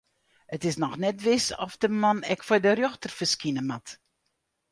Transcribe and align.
It 0.55 0.61
is 0.69 0.75
noch 0.81 0.97
net 1.03 1.17
wis 1.25 1.45
oft 1.63 1.79
de 1.83 1.89
man 2.01 2.19
ek 2.33 2.41
foar 2.47 2.61
de 2.63 2.71
rjochter 2.73 3.13
ferskine 3.17 3.63
moat. 3.69 3.87